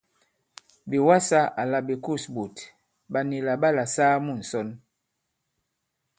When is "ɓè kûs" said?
1.87-2.23